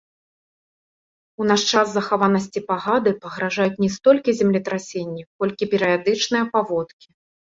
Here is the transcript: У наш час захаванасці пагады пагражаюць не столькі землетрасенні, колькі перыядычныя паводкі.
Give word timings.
У 1.43 1.45
наш 1.49 1.61
час 1.73 1.91
захаванасці 1.95 2.59
пагады 2.69 3.13
пагражаюць 3.25 3.81
не 3.85 3.89
столькі 3.97 4.35
землетрасенні, 4.39 5.23
колькі 5.43 5.63
перыядычныя 5.75 6.45
паводкі. 6.57 7.07